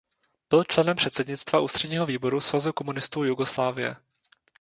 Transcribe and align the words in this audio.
Byl 0.49 0.63
členem 0.63 0.95
předsednictva 0.97 1.59
ústředního 1.59 2.05
výboru 2.05 2.41
Svazu 2.41 2.73
komunistů 2.73 3.23
Jugoslávie. 3.23 3.95